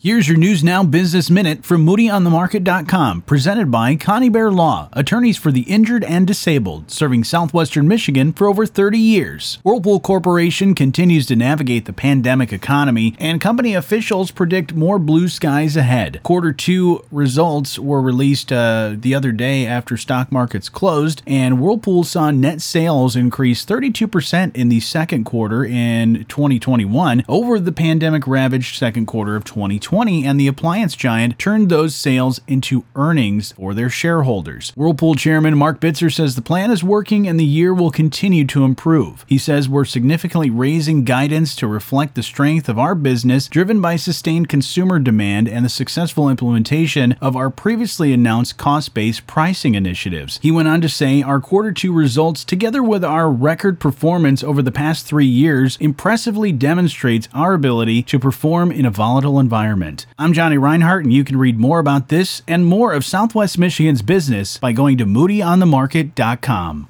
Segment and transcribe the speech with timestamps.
[0.00, 5.62] Here's your News Now Business Minute from MoodyOnTheMarket.com, presented by Conybeare Law, attorneys for the
[5.62, 9.58] injured and disabled, serving southwestern Michigan for over 30 years.
[9.64, 15.76] Whirlpool Corporation continues to navigate the pandemic economy, and company officials predict more blue skies
[15.76, 16.20] ahead.
[16.22, 22.04] Quarter two results were released uh, the other day after stock markets closed, and Whirlpool
[22.04, 28.76] saw net sales increase 32% in the second quarter in 2021 over the pandemic ravaged
[28.76, 29.87] second quarter of 2020.
[29.88, 34.70] 2020, and the appliance giant turned those sales into earnings for their shareholders.
[34.76, 38.64] Whirlpool chairman Marc Bitzer says the plan is working and the year will continue to
[38.64, 39.24] improve.
[39.26, 43.96] He says we're significantly raising guidance to reflect the strength of our business, driven by
[43.96, 50.38] sustained consumer demand and the successful implementation of our previously announced cost based pricing initiatives.
[50.42, 54.60] He went on to say our quarter two results, together with our record performance over
[54.60, 60.06] the past three years, impressively demonstrates our ability to perform in a volatile environment environment.
[60.18, 64.02] I'm Johnny Reinhardt, and you can read more about this and more of Southwest Michigan's
[64.02, 66.86] business by going to moodyonthemarket.com.